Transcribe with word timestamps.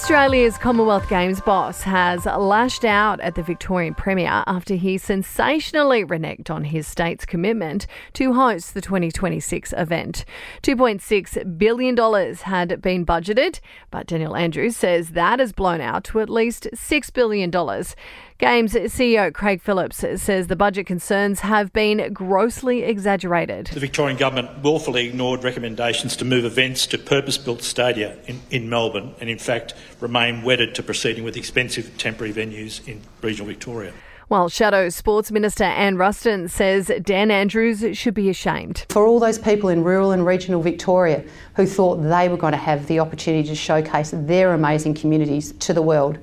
Australia's 0.00 0.56
Commonwealth 0.56 1.08
Games 1.08 1.40
boss 1.40 1.82
has 1.82 2.24
lashed 2.24 2.84
out 2.84 3.18
at 3.18 3.34
the 3.34 3.42
Victorian 3.42 3.94
Premier 3.94 4.44
after 4.46 4.76
he 4.76 4.96
sensationally 4.96 6.04
reneged 6.04 6.50
on 6.50 6.62
his 6.62 6.86
state's 6.86 7.26
commitment 7.26 7.88
to 8.12 8.32
host 8.32 8.74
the 8.74 8.80
2026 8.80 9.74
event. 9.76 10.24
$2.6 10.62 11.58
billion 11.58 12.34
had 12.36 12.80
been 12.80 13.04
budgeted, 13.04 13.58
but 13.90 14.06
Daniel 14.06 14.36
Andrews 14.36 14.76
says 14.76 15.10
that 15.10 15.40
has 15.40 15.52
blown 15.52 15.80
out 15.80 16.04
to 16.04 16.20
at 16.20 16.30
least 16.30 16.68
$6 16.72 17.12
billion. 17.12 17.50
Games 18.38 18.74
CEO 18.74 19.34
Craig 19.34 19.60
Phillips 19.60 19.96
says 19.96 20.46
the 20.46 20.54
budget 20.54 20.86
concerns 20.86 21.40
have 21.40 21.72
been 21.72 22.12
grossly 22.12 22.84
exaggerated. 22.84 23.66
The 23.66 23.80
Victorian 23.80 24.16
Government 24.16 24.62
willfully 24.62 25.08
ignored 25.08 25.42
recommendations 25.42 26.14
to 26.18 26.24
move 26.24 26.44
events 26.44 26.86
to 26.86 26.98
purpose 26.98 27.36
built 27.36 27.62
stadia 27.62 28.16
in, 28.28 28.40
in 28.52 28.70
Melbourne 28.70 29.12
and, 29.20 29.28
in 29.28 29.40
fact, 29.40 29.74
remain 30.00 30.42
wedded 30.42 30.74
to 30.76 30.82
proceeding 30.82 31.24
with 31.24 31.36
expensive 31.36 31.96
temporary 31.98 32.32
venues 32.32 32.86
in 32.86 33.00
regional 33.22 33.46
Victoria. 33.46 33.92
While 34.28 34.50
Shadow 34.50 34.90
Sports 34.90 35.30
Minister 35.32 35.64
Anne 35.64 35.96
Ruston 35.96 36.48
says 36.48 36.92
Dan 37.02 37.30
Andrews 37.30 37.96
should 37.96 38.12
be 38.12 38.28
ashamed. 38.28 38.84
For 38.90 39.06
all 39.06 39.18
those 39.18 39.38
people 39.38 39.70
in 39.70 39.82
rural 39.82 40.12
and 40.12 40.26
regional 40.26 40.60
Victoria 40.60 41.24
who 41.56 41.64
thought 41.64 41.96
they 41.96 42.28
were 42.28 42.36
going 42.36 42.52
to 42.52 42.58
have 42.58 42.86
the 42.88 43.00
opportunity 43.00 43.48
to 43.48 43.54
showcase 43.54 44.12
their 44.14 44.52
amazing 44.52 44.92
communities 44.92 45.52
to 45.52 45.72
the 45.72 45.80
world, 45.80 46.18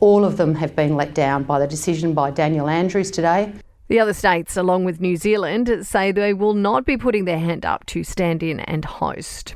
all 0.00 0.24
of 0.24 0.38
them 0.38 0.56
have 0.56 0.74
been 0.74 0.96
let 0.96 1.14
down 1.14 1.44
by 1.44 1.60
the 1.60 1.68
decision 1.68 2.14
by 2.14 2.32
Daniel 2.32 2.68
Andrews 2.68 3.12
today. 3.12 3.52
The 3.88 4.00
other 4.00 4.14
states, 4.14 4.56
along 4.56 4.84
with 4.84 5.00
New 5.00 5.16
Zealand, 5.16 5.86
say 5.86 6.10
they 6.10 6.34
will 6.34 6.54
not 6.54 6.84
be 6.84 6.96
putting 6.96 7.24
their 7.24 7.38
hand 7.38 7.64
up 7.64 7.86
to 7.86 8.02
stand 8.02 8.42
in 8.42 8.60
and 8.60 8.84
host. 8.84 9.54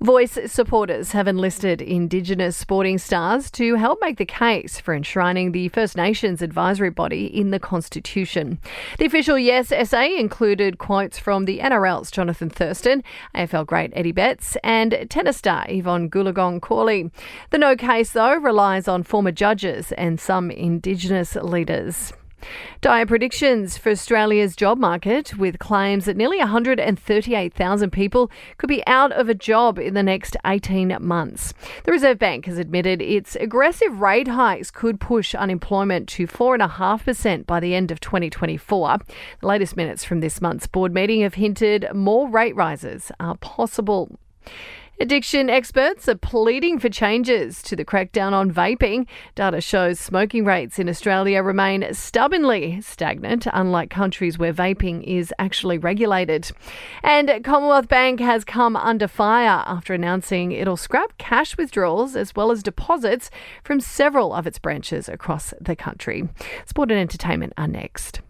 Voice 0.00 0.38
supporters 0.46 1.12
have 1.12 1.28
enlisted 1.28 1.80
Indigenous 1.80 2.56
sporting 2.56 2.98
stars 2.98 3.50
to 3.52 3.76
help 3.76 3.98
make 4.00 4.16
the 4.16 4.26
case 4.26 4.80
for 4.80 4.94
enshrining 4.94 5.52
the 5.52 5.68
First 5.68 5.96
Nations 5.96 6.42
advisory 6.42 6.90
body 6.90 7.26
in 7.26 7.50
the 7.50 7.60
Constitution. 7.60 8.58
The 8.98 9.06
official 9.06 9.38
Yes 9.38 9.70
essay 9.70 10.18
included 10.18 10.78
quotes 10.78 11.18
from 11.18 11.44
the 11.44 11.60
NRL's 11.60 12.10
Johnathan 12.10 12.52
Thurston, 12.52 13.04
AFL 13.34 13.66
great 13.66 13.92
Eddie 13.94 14.12
Betts, 14.12 14.56
and 14.64 15.06
tennis 15.08 15.36
star 15.36 15.64
Evonne 15.68 16.10
Goolagong 16.10 16.60
Cawley. 16.60 17.10
The 17.50 17.58
no 17.58 17.76
case, 17.76 18.12
though, 18.12 18.34
relies 18.34 18.88
on 18.88 19.02
former 19.02 19.32
judges 19.32 19.92
and 19.92 20.20
some 20.20 20.50
Indigenous 20.50 21.36
leaders. 21.36 22.12
Dire 22.80 23.06
predictions 23.06 23.76
for 23.78 23.90
Australia's 23.90 24.56
job 24.56 24.78
market 24.78 25.36
with 25.36 25.58
claims 25.58 26.04
that 26.04 26.16
nearly 26.16 26.38
138,000 26.38 27.90
people 27.90 28.30
could 28.58 28.68
be 28.68 28.86
out 28.86 29.12
of 29.12 29.28
a 29.28 29.34
job 29.34 29.78
in 29.78 29.94
the 29.94 30.02
next 30.02 30.36
18 30.44 30.96
months. 31.00 31.54
The 31.84 31.92
Reserve 31.92 32.18
Bank 32.18 32.46
has 32.46 32.58
admitted 32.58 33.00
its 33.00 33.36
aggressive 33.36 34.00
rate 34.00 34.28
hikes 34.28 34.70
could 34.70 35.00
push 35.00 35.34
unemployment 35.34 36.08
to 36.10 36.26
4.5% 36.26 37.46
by 37.46 37.60
the 37.60 37.74
end 37.74 37.90
of 37.90 38.00
2024. 38.00 38.98
The 39.40 39.46
latest 39.46 39.76
minutes 39.76 40.04
from 40.04 40.20
this 40.20 40.40
month's 40.40 40.66
board 40.66 40.92
meeting 40.92 41.20
have 41.22 41.34
hinted 41.34 41.86
more 41.94 42.28
rate 42.28 42.56
rises 42.56 43.12
are 43.20 43.36
possible. 43.36 44.18
Addiction 45.00 45.50
experts 45.50 46.08
are 46.08 46.14
pleading 46.14 46.78
for 46.78 46.88
changes 46.88 47.60
to 47.62 47.74
the 47.74 47.84
crackdown 47.84 48.32
on 48.32 48.52
vaping. 48.52 49.06
Data 49.34 49.60
shows 49.60 49.98
smoking 49.98 50.44
rates 50.44 50.78
in 50.78 50.88
Australia 50.88 51.42
remain 51.42 51.92
stubbornly 51.92 52.80
stagnant, 52.82 53.46
unlike 53.52 53.90
countries 53.90 54.38
where 54.38 54.52
vaping 54.52 55.02
is 55.02 55.34
actually 55.40 55.78
regulated. 55.78 56.52
And 57.02 57.42
Commonwealth 57.42 57.88
Bank 57.88 58.20
has 58.20 58.44
come 58.44 58.76
under 58.76 59.08
fire 59.08 59.64
after 59.66 59.92
announcing 59.92 60.52
it'll 60.52 60.76
scrap 60.76 61.18
cash 61.18 61.56
withdrawals 61.56 62.14
as 62.14 62.36
well 62.36 62.52
as 62.52 62.62
deposits 62.62 63.30
from 63.64 63.80
several 63.80 64.32
of 64.32 64.46
its 64.46 64.58
branches 64.58 65.08
across 65.08 65.52
the 65.60 65.74
country. 65.74 66.28
Sport 66.66 66.92
and 66.92 67.00
entertainment 67.00 67.54
are 67.56 67.66
next. 67.66 68.20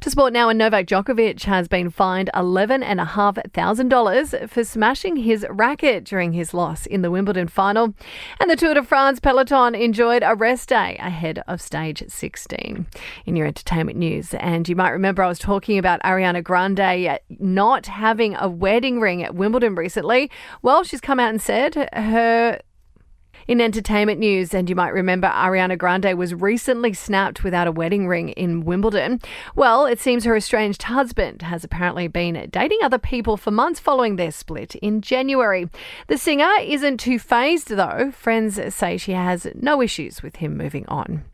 To 0.00 0.10
sport 0.10 0.32
now, 0.32 0.48
and 0.48 0.58
Novak 0.58 0.86
Djokovic 0.86 1.42
has 1.42 1.68
been 1.68 1.90
fined 1.90 2.30
$11,500 2.34 4.48
for 4.48 4.64
smashing 4.64 5.16
his 5.16 5.44
racket 5.50 6.04
during 6.04 6.32
his 6.32 6.54
loss 6.54 6.86
in 6.86 7.02
the 7.02 7.10
Wimbledon 7.10 7.48
final. 7.48 7.92
And 8.40 8.48
the 8.48 8.56
Tour 8.56 8.72
de 8.72 8.82
France 8.82 9.20
peloton 9.20 9.74
enjoyed 9.74 10.22
a 10.24 10.34
rest 10.34 10.70
day 10.70 10.96
ahead 11.00 11.42
of 11.46 11.60
stage 11.60 12.02
16. 12.08 12.86
In 13.26 13.36
your 13.36 13.46
entertainment 13.46 13.98
news, 13.98 14.32
and 14.32 14.66
you 14.66 14.74
might 14.74 14.88
remember 14.88 15.22
I 15.22 15.28
was 15.28 15.38
talking 15.38 15.76
about 15.76 16.00
Ariana 16.00 16.42
Grande 16.42 17.18
not 17.38 17.84
having 17.84 18.34
a 18.36 18.48
wedding 18.48 19.00
ring 19.00 19.22
at 19.22 19.34
Wimbledon 19.34 19.74
recently. 19.74 20.30
Well, 20.62 20.82
she's 20.82 21.02
come 21.02 21.20
out 21.20 21.28
and 21.28 21.42
said 21.42 21.90
her 21.92 22.58
in 23.50 23.60
entertainment 23.60 24.20
news, 24.20 24.54
and 24.54 24.70
you 24.70 24.76
might 24.76 24.94
remember 24.94 25.26
Ariana 25.26 25.76
Grande 25.76 26.16
was 26.16 26.32
recently 26.32 26.92
snapped 26.92 27.42
without 27.42 27.66
a 27.66 27.72
wedding 27.72 28.06
ring 28.06 28.28
in 28.28 28.64
Wimbledon. 28.64 29.20
Well, 29.56 29.86
it 29.86 29.98
seems 29.98 30.22
her 30.22 30.36
estranged 30.36 30.84
husband 30.84 31.42
has 31.42 31.64
apparently 31.64 32.06
been 32.06 32.48
dating 32.52 32.78
other 32.84 32.96
people 32.96 33.36
for 33.36 33.50
months 33.50 33.80
following 33.80 34.14
their 34.14 34.30
split 34.30 34.76
in 34.76 35.00
January. 35.00 35.68
The 36.06 36.16
singer 36.16 36.52
isn't 36.62 37.00
too 37.00 37.18
phased, 37.18 37.70
though. 37.70 38.12
Friends 38.12 38.60
say 38.72 38.96
she 38.96 39.12
has 39.14 39.48
no 39.56 39.82
issues 39.82 40.22
with 40.22 40.36
him 40.36 40.56
moving 40.56 40.86
on. 40.86 41.24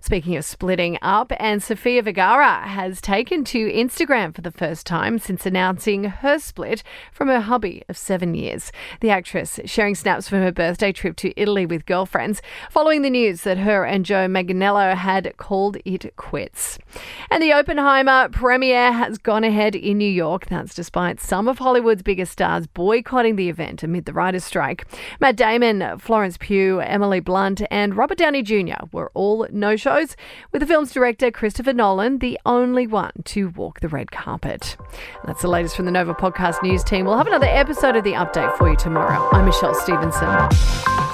Speaking 0.00 0.36
of 0.36 0.44
splitting 0.44 0.96
up, 1.02 1.32
and 1.38 1.62
Sofia 1.62 2.02
Vergara 2.02 2.66
has 2.68 3.00
taken 3.00 3.44
to 3.44 3.70
Instagram 3.70 4.34
for 4.34 4.40
the 4.40 4.52
first 4.52 4.86
time 4.86 5.18
since 5.18 5.44
announcing 5.44 6.04
her 6.04 6.38
split 6.38 6.82
from 7.12 7.28
her 7.28 7.40
hubby 7.40 7.82
of 7.88 7.98
seven 7.98 8.34
years. 8.34 8.72
The 9.00 9.10
actress 9.10 9.60
sharing 9.66 9.96
snaps 9.96 10.28
from 10.28 10.38
her 10.38 10.52
birthday 10.52 10.92
trip 10.92 11.16
to 11.16 11.38
Italy 11.38 11.57
with 11.66 11.86
girlfriends 11.86 12.42
following 12.70 13.02
the 13.02 13.10
news 13.10 13.42
that 13.42 13.58
her 13.58 13.84
and 13.84 14.04
Joe 14.04 14.26
Manganiello 14.28 14.94
had 14.94 15.36
called 15.36 15.78
it 15.84 16.16
quits. 16.16 16.78
And 17.30 17.42
the 17.42 17.52
Oppenheimer 17.52 18.28
premiere 18.30 18.92
has 18.92 19.18
gone 19.18 19.44
ahead 19.44 19.74
in 19.74 19.98
New 19.98 20.10
York. 20.10 20.46
That's 20.46 20.74
despite 20.74 21.20
some 21.20 21.48
of 21.48 21.58
Hollywood's 21.58 22.02
biggest 22.02 22.32
stars 22.32 22.66
boycotting 22.66 23.36
the 23.36 23.48
event 23.48 23.82
amid 23.82 24.04
the 24.04 24.12
writer's 24.12 24.44
strike. 24.44 24.86
Matt 25.20 25.36
Damon, 25.36 25.98
Florence 25.98 26.36
Pugh, 26.38 26.80
Emily 26.80 27.20
Blunt, 27.20 27.62
and 27.70 27.96
Robert 27.96 28.18
Downey 28.18 28.42
Jr. 28.42 28.86
were 28.92 29.10
all 29.14 29.46
no 29.50 29.76
shows, 29.76 30.16
with 30.52 30.60
the 30.60 30.66
film's 30.66 30.92
director 30.92 31.30
Christopher 31.30 31.72
Nolan 31.72 32.18
the 32.18 32.38
only 32.46 32.86
one 32.86 33.12
to 33.24 33.48
walk 33.50 33.80
the 33.80 33.88
red 33.88 34.10
carpet. 34.10 34.76
That's 35.24 35.42
the 35.42 35.48
latest 35.48 35.76
from 35.76 35.84
the 35.84 35.90
Nova 35.90 36.14
Podcast 36.14 36.62
News 36.62 36.84
team. 36.84 37.06
We'll 37.06 37.18
have 37.18 37.26
another 37.26 37.46
episode 37.46 37.96
of 37.96 38.04
the 38.04 38.12
update 38.12 38.56
for 38.56 38.70
you 38.70 38.76
tomorrow. 38.76 39.28
I'm 39.32 39.44
Michelle 39.44 39.74
Stevenson. 39.74 41.07